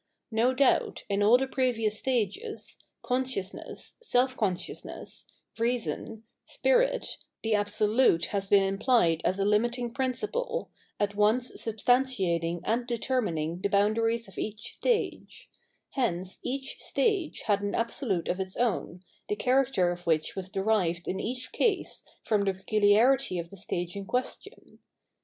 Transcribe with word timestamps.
^* 0.01 0.03
No 0.31 0.51
doubt, 0.51 1.03
in 1.09 1.21
all 1.21 1.37
the 1.37 1.45
previous 1.45 1.99
stages, 1.99 2.79
"consciousness,"" 3.03 3.97
self 4.01 4.35
consciousneffl,"" 4.35 5.27
r^on,"" 5.59 6.23
spirit," 6.57 7.17
the 7.43 7.53
Absolute 7.53 8.25
has 8.33 8.49
b^&TimpSed 8.49 9.21
as 9.23 9.37
a 9.37 9.45
limiting 9.45 9.93
principle, 9.93 10.71
at 10.99 11.13
once'substanfeting 11.15 12.61
and" 12.63 12.87
^(^rmining 12.87 13.61
the 13.61 13.69
boundaries 13.69 14.27
of 14.27 14.39
e«:h_ 14.39 14.59
stage: 14.73 15.51
hence 15.91 16.39
each 16.41 16.81
stage 16.81 17.41
had 17.43 17.61
an 17.61 17.73
Abwlute 17.73 18.27
of 18.27 18.39
its 18.39 18.57
own, 18.57 19.01
the 19.29 19.35
character 19.35 19.91
of 19.91 20.07
which 20.07 20.35
was 20.35 20.49
derive^iii 20.49 21.21
each 21.21 21.51
case 21.51 22.01
from 22.23 22.45
the 22.45 22.53
]^culia'rity 22.55 23.39
of 23.39 23.51
the 23.51 23.55
stage 23.55 23.95
in 23.95 24.05
question. 24.07 24.79